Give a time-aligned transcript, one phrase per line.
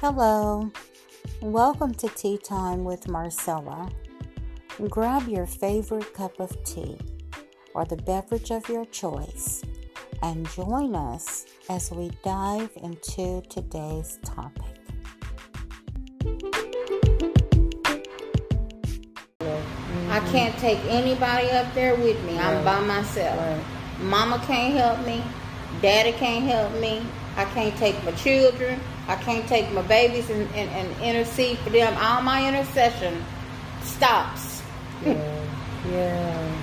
[0.00, 0.70] Hello,
[1.42, 3.90] welcome to Tea Time with Marcella.
[4.88, 6.96] Grab your favorite cup of tea
[7.74, 9.60] or the beverage of your choice
[10.22, 14.76] and join us as we dive into today's topic.
[19.40, 22.38] I can't take anybody up there with me.
[22.38, 23.64] I'm by myself.
[24.02, 25.24] Mama can't help me.
[25.82, 27.04] Daddy can't help me.
[27.36, 28.80] I can't take my children.
[29.08, 31.96] I can't take my babies and, and, and intercede for them.
[31.98, 33.24] All my intercession
[33.82, 34.62] stops.
[35.04, 35.44] Yeah.
[35.90, 36.62] Yeah.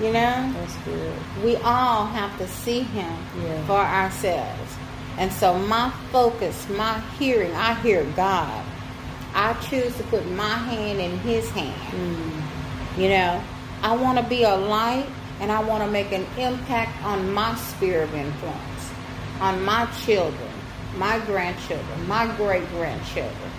[0.00, 0.52] You know?
[0.52, 1.14] That's good.
[1.44, 3.66] We all have to see Him Yeah.
[3.66, 4.74] for ourselves.
[5.16, 8.64] And so my focus, my hearing, I hear God.
[9.34, 11.80] I choose to put my hand in His hand.
[11.92, 12.98] Mm.
[13.00, 13.42] You know,
[13.82, 15.06] I want to be a light
[15.40, 18.90] and I want to make an impact on my sphere of influence,
[19.40, 20.45] on my children,
[20.96, 23.50] my grandchildren, my great grandchildren.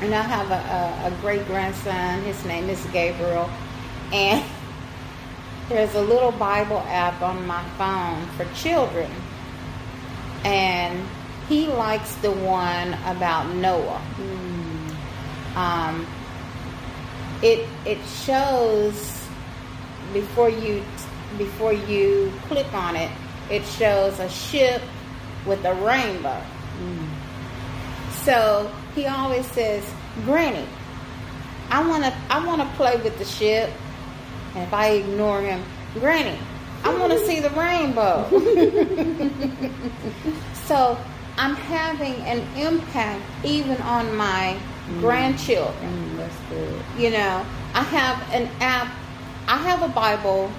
[0.00, 2.22] And I have a, a, a great grandson.
[2.22, 3.48] His name is Gabriel.
[4.12, 4.44] And
[5.68, 9.10] there's a little Bible app on my phone for children.
[10.44, 11.06] And
[11.48, 15.56] he likes the one about Noah Mm.
[15.56, 16.06] um,
[17.42, 19.26] it it shows
[20.12, 20.82] before you
[21.36, 23.10] before you click on it
[23.50, 24.80] it shows a ship
[25.46, 26.40] with a rainbow
[26.74, 27.06] Mm.
[28.24, 29.84] so he always says
[30.24, 30.66] granny
[31.70, 33.70] i want to i want to play with the ship
[34.56, 35.62] and if i ignore him
[36.00, 36.36] granny
[36.82, 38.26] i want to see the rainbow
[40.66, 40.98] so
[41.38, 44.56] i'm having an impact even on my
[45.00, 46.16] grandchildren Mm.
[46.16, 46.82] That's good.
[46.98, 48.88] you know i have an app
[49.48, 50.50] i have a bible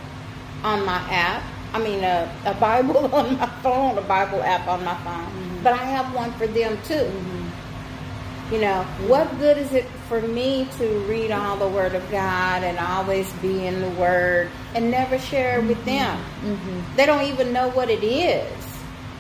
[0.64, 1.44] on my app
[1.76, 5.64] i mean a, a bible on my phone a bible app on my phone Mhm.
[5.64, 8.54] but i have one for them too Mm-hmm.
[8.54, 8.80] you know
[9.12, 13.32] what good is it for me to read all the word of god and always
[13.45, 16.80] be in the word and never share it with them Mm-hmm.
[16.98, 18.54] they don't even know what it is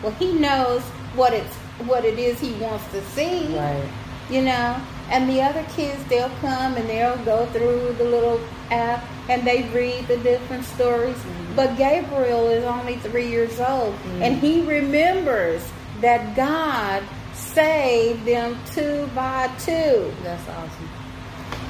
[0.01, 0.81] well he knows
[1.21, 1.55] what it's
[1.91, 3.89] what it is he wants to see Right.
[4.29, 4.69] you know
[5.09, 8.39] and the other kids they'll come and they'll go through the little
[8.71, 11.55] app and they read the different stories Mhm.
[11.55, 14.21] but gabriel is only three years old Mhm.
[14.21, 15.61] and he remembers
[16.01, 17.01] that god
[17.33, 20.89] saved them two by two That's awesome.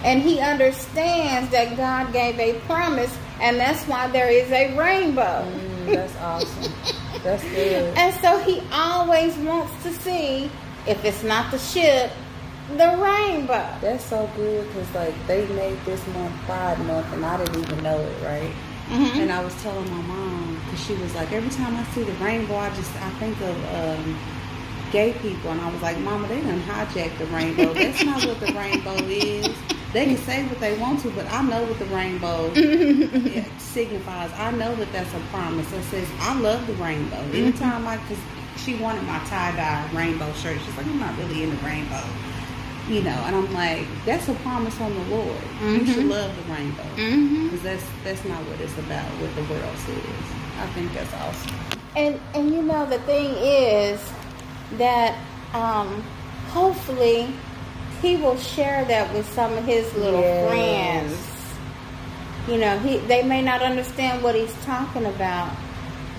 [0.03, 5.45] and he understands that god gave a promise and that's why there is a rainbow
[5.87, 6.73] Mm, that's awesome.
[7.23, 7.93] That's good.
[7.97, 10.49] and so he always wants to see
[10.87, 12.11] if it's not the ship
[12.69, 17.37] the rainbow That's so good because like they made this month Pride Month and I
[17.37, 18.51] didn't even know it, right?
[18.89, 19.21] Mhm.
[19.21, 22.11] And I was telling my mom because she was like, every time I see the
[22.13, 24.17] rainbow, I just I think of um,
[24.91, 27.73] gay people, and I was like, Mama, they done hijacked the rainbow.
[27.73, 29.55] That's not what the rainbow is.
[29.93, 32.53] They can say what they want to, but I know what the rainbow
[33.57, 34.31] signifies.
[34.37, 35.71] I know that that's a promise.
[35.71, 37.17] It says I love the rainbow.
[37.33, 38.19] Anytime I, because
[38.57, 40.57] she wanted my tie dye rainbow shirt.
[40.65, 42.03] She's like, I'm not really into rainbow.
[42.89, 45.41] You know, and I'm like, that's a promise from the Lord.
[45.59, 46.09] You should Mhm.
[46.11, 49.05] love the rainbow because that's that's not what it's about.
[49.19, 50.25] What the world says.
[50.61, 51.55] I think that's awesome.
[51.95, 53.99] And and you know the thing is
[54.77, 55.15] that
[55.55, 56.03] um,
[56.49, 57.27] hopefully
[58.03, 60.45] he will share that with some of his little Yes.
[60.45, 61.17] friends.
[62.47, 65.49] You know, he they may not understand what he's talking about,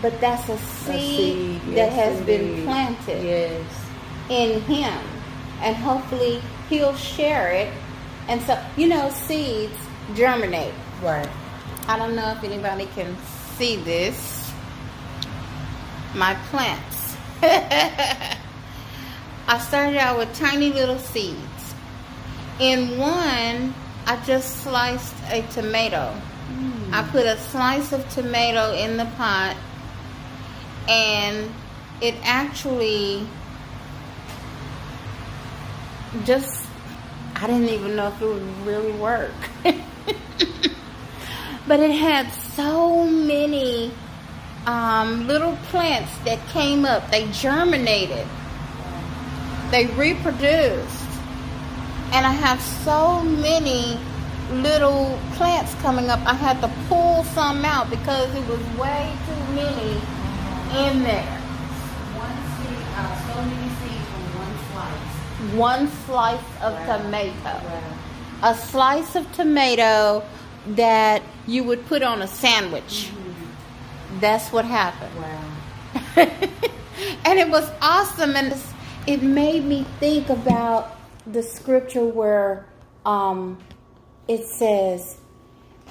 [0.02, 3.62] but that's a A seed, that yes, has been planted Yes.
[4.28, 4.98] in him,
[5.60, 7.72] and hopefully he'll share it.
[8.28, 9.76] And so you know, seeds
[10.14, 10.74] germinate.
[11.02, 11.28] Right.
[11.88, 13.16] I don't know if anybody can
[13.56, 14.52] see this.
[16.14, 17.16] My plants.
[19.48, 21.74] I started out with tiny little seeds.
[22.58, 23.74] In one,
[24.06, 26.12] I just sliced a tomato.
[26.12, 26.94] Hmm.
[26.94, 29.56] I put a slice of tomato in the pot
[30.88, 31.50] and
[32.00, 33.26] it actually
[36.24, 36.66] just
[37.38, 39.34] I didn't even know if it would really work.
[41.68, 43.92] but it had so many
[44.66, 47.10] um, little plants that came up.
[47.10, 48.26] They germinated.
[49.70, 51.04] They reproduced.
[52.12, 53.98] And I have so many
[54.50, 56.20] little plants coming up.
[56.26, 59.92] I had to pull some out because it was way too many
[60.88, 61.38] in there.
[62.16, 65.15] One seed, uh, so many seeds from one slice.
[65.54, 66.98] One slice of Wow.
[66.98, 67.32] tomato.
[67.44, 67.80] Wow.
[68.42, 70.22] A slice of tomato
[70.68, 73.10] that you would put on a sandwich.
[74.20, 75.12] That's what happened.
[75.16, 76.26] Wow.
[77.24, 78.54] and it was awesome and
[79.06, 80.96] it made me think about
[81.26, 82.66] the scripture where
[83.04, 83.58] um,
[84.28, 85.18] it says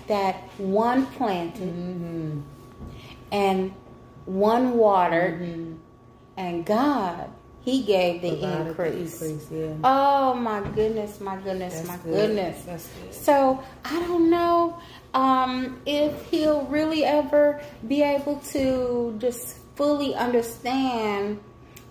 [0.07, 2.39] that one planted Mm-hmm.
[3.31, 3.73] and
[4.25, 5.77] one watered,
[6.35, 7.29] and God,
[7.65, 9.21] He gave the Provided the increase.
[9.21, 9.73] increase, yeah.
[9.83, 12.13] Oh my goodness, my goodness, That's my good.
[12.35, 12.87] goodness.
[13.01, 13.13] Good.
[13.13, 14.79] So I don't know
[15.15, 21.39] um, if he'll really ever be able to just fully understand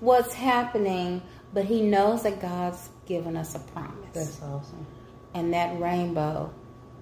[0.00, 1.20] what's happening,
[1.52, 3.92] but he knows that God's given us a promise.
[4.12, 4.86] That's awesome.
[5.34, 6.52] and that rainbow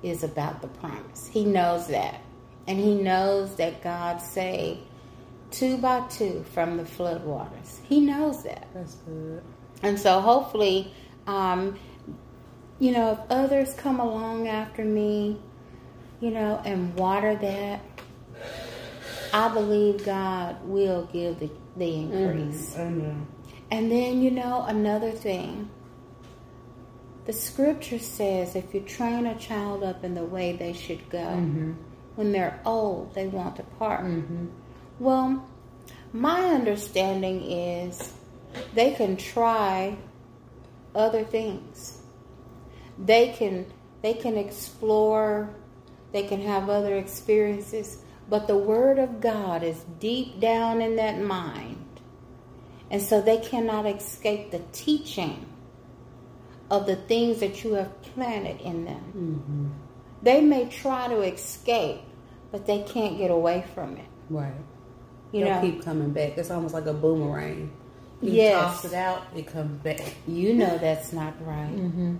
[0.02, 1.26] is about the promise.
[1.28, 2.20] He knows that.
[2.66, 4.80] And he knows that God saved
[5.52, 7.80] two by two from the floodwaters.
[7.84, 8.66] He knows that.
[8.74, 9.42] That's good.
[9.82, 10.92] And so hopefully,
[11.26, 11.78] um,
[12.78, 15.38] you know, if others come along after me,
[16.20, 17.80] you know, and water that,
[19.32, 22.76] I believe God will give the, the increase.
[22.76, 23.26] Amen.
[23.70, 25.70] And then, you know, another thing.
[27.24, 31.18] The scripture says if you train a child up in the way they should go,
[31.18, 31.72] Mm-hmm.
[32.16, 34.04] when they're old, they won't depart.
[34.04, 34.46] Mm-hmm.
[35.02, 35.44] Well,
[36.12, 38.12] my understanding is
[38.72, 39.96] they can try
[40.94, 42.02] other things.
[42.96, 43.66] They can
[44.00, 45.50] they can explore,
[46.12, 51.20] they can have other experiences, but the word of God is deep down in that
[51.20, 52.00] mind.
[52.88, 55.46] And so they cannot escape the teaching
[56.70, 59.04] of the things that you have planted in them.
[59.16, 59.68] Mm-hmm.
[60.22, 62.02] They may try to escape,
[62.52, 64.06] but they can't get away from it.
[64.30, 64.54] Right.
[65.32, 66.36] You They'll know, keep coming back.
[66.38, 67.70] It's almost like a boomerang.
[68.20, 68.62] You Yes.
[68.62, 70.00] toss it out, it comes back.
[70.28, 71.74] you know that's not right.
[71.74, 72.16] Mm-hmm.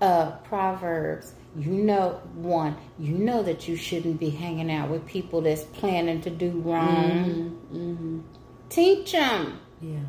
[0.00, 5.40] Uh, Proverbs, you know, one, you know that you shouldn't be hanging out with people
[5.40, 7.56] that's planning to do wrong.
[7.72, 8.18] Mm-hmm.
[8.68, 9.58] Teach them.
[9.80, 10.00] Yeah.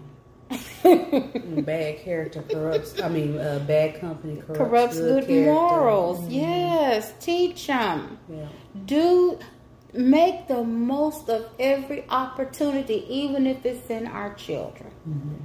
[0.83, 3.01] Mm, bad character corrupts.
[3.01, 5.51] I mean, uh, bad company corrupts, Corrupts good, character.
[5.53, 6.19] morals.
[6.19, 6.27] Mhm.
[6.31, 8.17] Yes, teach them.
[8.29, 8.47] Yeah.
[8.85, 9.39] Do
[9.93, 14.91] make the most of every opportunity, even if it's in our children.
[15.07, 15.35] Mm-hmm.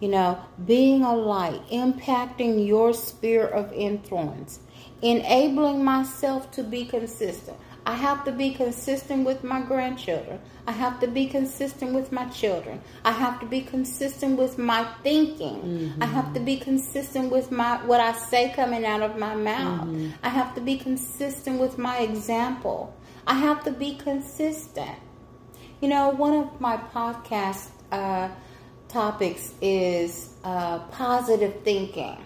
[0.00, 4.60] You know, being a light, impacting your sphere of influence,
[5.00, 7.56] enabling myself to be consistent.
[7.86, 10.40] I have to be consistent with my grandchildren.
[10.66, 12.80] I have to be consistent with my children.
[13.04, 15.94] I have to be consistent with my thinking.
[16.00, 19.88] I have to be consistent with my what I say coming out of my mouth.
[20.24, 22.92] I have to be consistent with my example.
[23.26, 24.98] I have to be consistent.
[25.80, 28.28] You know, one of my podcast uh,
[28.88, 32.16] topics is uh, positive thinking.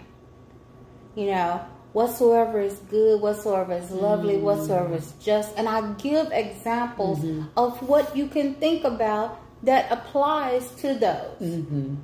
[1.15, 5.57] You know, whatsoever is good, whatsoever is lovely, whatsoever is just.
[5.57, 7.25] And I give examples
[7.57, 11.41] of what you can think about that applies to those.
[11.41, 11.95] Mm-hmm.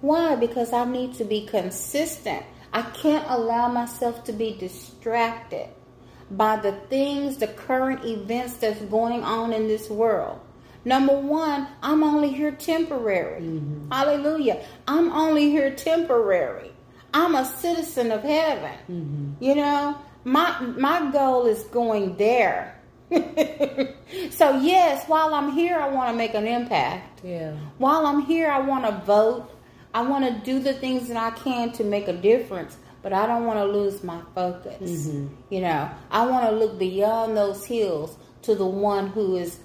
[0.00, 0.34] Why?
[0.34, 2.44] Because I need to be consistent.
[2.72, 5.68] I can't allow myself to be distracted
[6.30, 10.40] by the things, the current events that's going on in this world.
[10.84, 13.60] Number one, I'm only here temporary.
[13.90, 14.64] Hallelujah.
[14.88, 16.72] I'm only here temporary.
[17.12, 18.72] I'm a citizen of heaven.
[18.90, 19.44] Mm-hmm.
[19.44, 22.76] You know, my my goal is going there.
[24.30, 27.52] so yes, while I'm here, I want to make an impact Yeah.
[27.78, 29.50] while I'm here, I want to vote.
[29.92, 33.26] I want to do the things that I can to make a difference, but I
[33.26, 35.08] don't want to lose my focus.
[35.08, 35.28] Mhm.
[35.48, 39.58] You know, I want to look beyond those hills to the one who is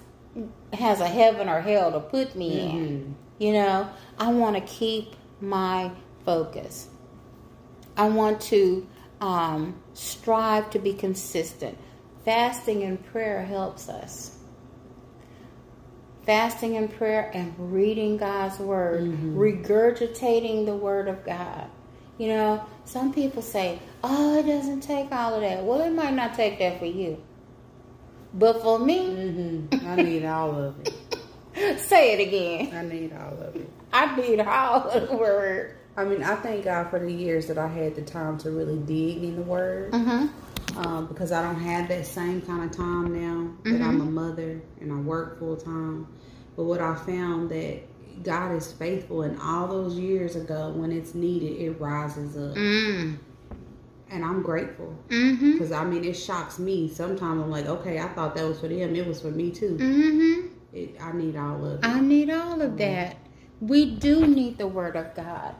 [0.74, 3.14] has a heaven or hell to put me in.
[3.38, 3.88] You know,
[4.18, 5.90] I want to keep my
[6.24, 6.88] focus.
[7.96, 8.86] I want to
[9.20, 11.78] um, strive to be consistent.
[12.24, 14.32] Fasting and prayer helps us
[16.26, 19.02] fasting and prayer and reading God's word,
[19.36, 21.70] regurgitating the word of God.
[22.18, 26.14] You know, some people say, "Oh, it doesn't take all of that." Well, it might
[26.14, 27.22] not take that for you,
[28.34, 29.86] but for me, Mm-hmm.
[29.88, 31.78] I need all of it.
[31.80, 32.74] say it again.
[32.74, 33.68] I need all of it.
[33.92, 35.76] I need all of the word.
[35.96, 38.76] I mean, I thank God for the years that I had the time to really
[38.78, 39.92] dig in the Word.
[39.92, 40.78] Mm-hmm.
[40.78, 44.60] um, because I don't have that same kind of time now that I'm a mother
[44.80, 46.06] and I work full time.
[46.54, 47.80] But what I found that
[48.22, 53.18] God is faithful, and all those years ago, when it's needed, it rises up, Mm.
[54.10, 54.96] and I'm grateful.
[55.08, 55.52] Mm-hmm.
[55.52, 56.88] Because I mean, it shocks me.
[56.88, 58.94] Sometimes I'm like, okay, I thought that was for them.
[58.96, 59.76] It was for me too.
[59.80, 60.46] Mm-hmm.
[60.72, 61.86] It, I need all of it.
[61.86, 63.16] I need all of that.
[63.60, 65.54] We do need the word of God.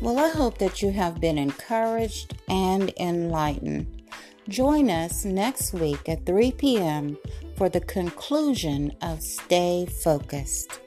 [0.00, 4.02] Well, I hope that you have been encouraged and enlightened.
[4.48, 7.18] Join us next week at 3 p.m.
[7.60, 10.80] for the conclusion of Stay Focused.